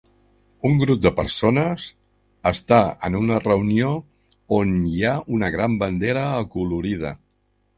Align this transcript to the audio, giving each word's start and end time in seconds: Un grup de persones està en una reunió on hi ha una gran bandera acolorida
Un 0.67 0.77
grup 0.83 1.01
de 1.05 1.09
persones 1.19 1.83
està 2.51 2.79
en 3.09 3.17
una 3.19 3.37
reunió 3.43 3.93
on 4.61 4.75
hi 4.95 5.05
ha 5.11 5.15
una 5.37 5.51
gran 5.57 5.77
bandera 5.85 6.25
acolorida 6.43 7.15